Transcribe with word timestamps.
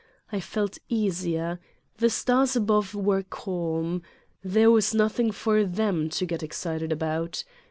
I 0.31 0.39
felt 0.39 0.79
easier. 0.89 1.59
The 1.97 2.09
stars 2.09 2.55
above 2.55 2.95
were 2.95 3.21
calm. 3.21 4.01
There 4.43 4.71
was 4.71 4.95
nothing 4.95 5.31
for 5.31 5.63
them 5.63 6.09
to 6.09 6.25
get 6.25 6.41
excited 6.41 6.91
about. 6.91 7.43